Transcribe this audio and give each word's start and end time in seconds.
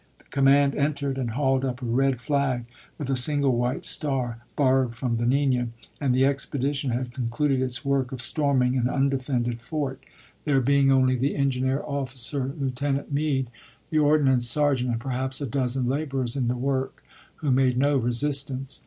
The 0.17 0.23
command 0.31 0.73
entered 0.73 1.19
and 1.19 1.29
hauled 1.29 1.63
up 1.63 1.79
a 1.79 1.85
red 1.85 2.19
flag 2.21 2.65
with 2.97 3.11
a 3.11 3.15
single 3.15 3.55
white 3.55 3.85
star, 3.85 4.43
borrowed 4.55 4.95
from 4.95 5.17
the 5.17 5.27
Nina, 5.27 5.67
and 5.99 6.15
the 6.15 6.25
expedition 6.25 6.89
had 6.89 7.11
concluded 7.11 7.61
its 7.61 7.85
work 7.85 8.11
of 8.11 8.19
storming 8.19 8.75
an 8.77 8.89
undefended 8.89 9.59
fort, 9.59 10.03
there 10.43 10.59
being 10.59 10.91
only 10.91 11.17
FOKT 11.17 11.17
SUMTEE 11.17 11.27
61 11.27 11.37
the 11.37 11.39
engineer 11.39 11.83
officer, 11.83 12.53
Lieutenant 12.59 13.13
Meade, 13.13 13.51
the 13.91 13.99
ord 13.99 14.21
chap. 14.21 14.25
iv. 14.25 14.31
nance 14.31 14.47
sergeant, 14.49 14.89
and 14.91 14.99
perhaps 14.99 15.39
a 15.39 15.45
dozen 15.45 15.85
laborers 15.85 16.35
in 16.35 16.47
the 16.47 16.57
work, 16.57 17.03
who 17.35 17.51
made 17.51 17.77
no 17.77 17.95
resistance. 17.97 18.79